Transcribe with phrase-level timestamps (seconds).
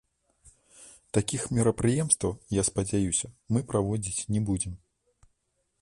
[1.17, 4.73] Такіх мерапрыемстваў, я спадзяюся, мы праводзіць не будзем.